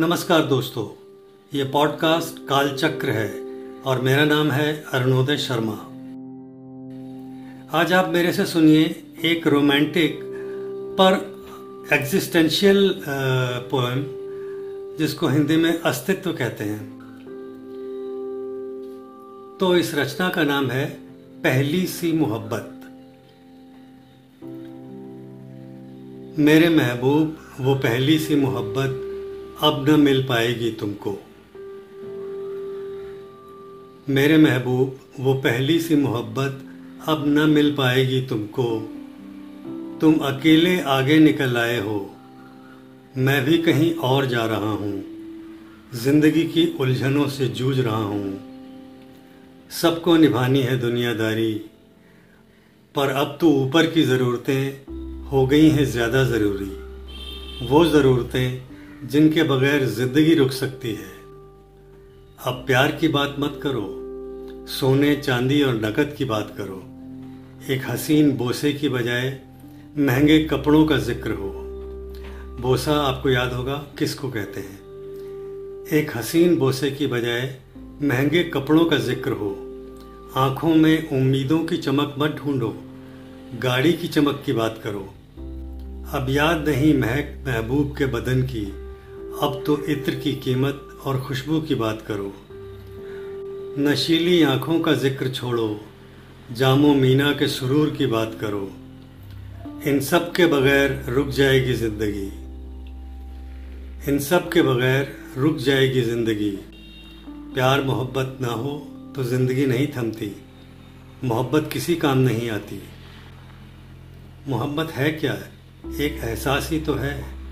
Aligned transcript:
नमस्कार 0.00 0.42
दोस्तों, 0.42 0.84
ये 1.58 1.64
पॉडकास्ट 1.64 2.38
कालचक्र 2.48 3.10
है 3.10 3.28
और 3.82 4.00
मेरा 4.00 4.24
नाम 4.24 4.50
है 4.50 4.84
अरुणोदय 4.92 5.36
शर्मा। 5.36 5.72
आज 7.78 7.92
आप 7.92 8.08
मेरे 8.08 8.32
से 8.32 8.46
सुनिए 8.46 8.82
एक 9.24 9.46
रोमांटिक 9.46 10.18
पर 11.00 11.14
एग्जिस्टेंशियल 11.92 13.02
पोएम 13.70 14.04
जिसको 14.98 15.28
हिंदी 15.28 15.56
में 15.56 15.80
अस्तित्व 15.80 16.32
कहते 16.32 16.64
हैं। 16.64 16.82
तो 19.60 19.76
इस 19.76 19.94
रचना 19.94 20.28
का 20.28 20.44
नाम 20.44 20.70
है 20.70 20.84
पहली 21.44 21.86
सी 21.86 22.12
मोहब्बत। 22.12 22.70
मेरे 26.38 26.68
महबूब, 26.68 27.36
वो 27.60 27.74
पहली 27.74 28.18
सी 28.18 28.34
मोहब्बत 28.34 29.00
अब 29.62 29.86
न 29.88 30.00
मिल 30.00 30.22
पाएगी 30.22 30.70
तुमको। 30.70 31.18
मेरे 34.08 34.36
महबूब, 34.36 34.98
वो 35.20 35.34
पहली 35.34 35.80
सी 35.80 35.96
मोहब्बत 35.96 36.64
अब 37.08 37.24
न 37.26 37.50
मिल 37.50 37.74
पाएगी 37.74 38.20
तुमको। 38.20 38.78
तुम 40.00 40.14
अकेले 40.14 40.80
आगे 40.80 41.18
निकल 41.18 41.56
आए 41.56 41.80
हो। 41.80 42.10
मैं 43.16 43.44
भी 43.44 43.58
कहीं 43.58 43.94
और 43.94 44.26
जा 44.26 44.44
रहा 44.46 44.70
हूँ। 44.70 45.04
ज़िंदगी 45.94 46.42
की 46.42 46.76
उलझनों 46.80 47.28
से 47.28 47.48
जूझ 47.48 47.80
रहा 47.80 48.02
हूँ। 48.02 48.40
सबको 49.70 50.16
निभानी 50.16 50.60
है 50.60 50.76
दुनियादारी। 50.76 51.52
पर 52.94 53.08
अब 53.08 53.38
तो 53.40 53.50
ऊपर 53.50 53.86
की 53.86 54.02
ज़रूरतें 54.02 54.86
हो 55.24 55.46
गई 55.46 55.68
हैं 55.68 55.84
ज़्यादा 55.84 56.24
ज़रूरी। 56.24 56.72
वो 57.66 57.84
ज़रूरतें 57.84 58.73
जिनके 59.04 59.42
बगैर 59.42 59.84
ज़िंदगी 59.84 60.34
रुक 60.34 60.50
सकती 60.50 60.88
है। 60.88 61.12
अब 62.46 62.64
प्यार 62.66 62.92
की 62.92 63.08
बात 63.08 63.36
मत 63.38 63.60
करो, 63.62 63.86
सोने, 64.66 65.16
चांदी 65.16 65.62
और 65.62 65.74
नकद 65.74 66.14
की 66.18 66.24
बात 66.24 66.54
करो। 66.58 66.82
एक 67.72 67.82
हसीन 67.86 68.30
बोसे 68.36 68.72
की 68.72 68.88
बजाय 68.88 69.40
महँगे 69.98 70.38
कपड़ों 70.44 70.84
का 70.86 70.96
ज़िक्र 70.96 71.30
हो। 71.30 71.50
बोसा 72.60 72.92
आपको 72.92 73.30
याद 73.30 73.52
होगा 73.52 73.74
किसको 73.98 74.28
कहते 74.28 74.60
हैं। 74.60 74.78
एक 75.92 76.16
हसीन 76.16 76.56
बोसे 76.56 76.90
की 76.90 77.06
बजाय 77.06 77.58
महँगे 78.02 78.44
कपड़ों 78.44 78.84
का 78.84 78.96
ज़िक्र 78.96 79.32
हो। 79.32 79.50
आँखों 80.36 80.74
में 80.74 81.08
उम्मीदों 81.08 81.58
की 81.58 81.76
चमक 81.76 82.14
मत 82.18 82.30
ढूंढो, 82.30 82.74
गाड़ी 83.54 83.92
की 83.92 84.08
चमक 84.08 84.42
की 84.46 84.52
बात 84.52 84.80
करो। 84.84 85.14
अब 86.14 86.26
याद 86.30 86.68
नहीं 86.68 86.98
महक 86.98 87.44
महबूब 87.46 87.96
के 87.98 88.06
बदन 88.06 88.42
की। 88.42 88.83
अब 89.42 89.62
तो 89.66 89.76
इत्र 89.84 90.14
की 90.14 90.32
कीमत 90.32 90.98
और 91.06 91.20
खुशबू 91.20 91.60
की 91.60 91.74
बात 91.74 92.02
करो। 92.02 92.32
नशीली 93.78 94.42
आँखों 94.42 94.78
का 94.80 94.94
ज़िक्र 94.94 95.28
छोड़ो, 95.28 95.80
जामो 96.52 96.94
मीना 96.94 97.32
के 97.32 97.48
सुरूर 97.48 97.90
की 97.90 98.06
बात 98.06 98.36
करो। 98.40 98.70
इन 99.86 100.00
सब 100.00 100.32
के 100.32 100.46
बगैर 100.46 101.04
रुक 101.08 101.28
जाएगी 101.28 101.74
ज़िंदगी। 101.74 102.26
इन 104.08 104.18
सब 104.18 104.50
के 104.52 104.62
बगैर 104.62 105.16
रुक 105.36 105.56
जाएगी 105.56 106.02
ज़िंदगी। 106.02 106.50
प्यार 107.54 107.82
मोहब्बत 107.82 108.38
ना 108.40 108.48
हो 108.48 108.78
तो 109.16 109.24
ज़िंदगी 109.24 109.66
नहीं 109.66 109.86
थमती। 109.86 110.34
मोहब्बत 111.24 111.70
किसी 111.72 111.94
काम 111.96 112.18
नहीं 112.18 112.50
आती। 112.50 112.82
मोहब्बत 114.48 114.90
है 114.90 115.10
क्या? 115.10 115.34
एक 116.00 116.20
एहसास 116.24 116.68
ही 116.70 116.80
तो 116.80 116.94
है। 116.94 117.43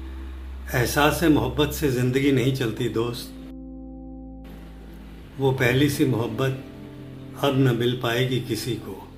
एहसास 0.75 1.23
मोहब्बत 1.25 1.73
से 1.73 1.89
ज़िंदगी 1.89 2.33
नहीं 2.33 2.55
चलती, 2.55 2.89
दोस्त। 2.89 3.31
वो 5.41 5.53
पहली 5.53 5.89
सी 5.91 6.05
मोहब्बत 6.05 6.65
अब 7.45 7.55
न 7.57 7.77
मिल 7.77 8.01
पाएगी 8.03 8.41
किसी 8.41 8.75
को। 8.75 9.12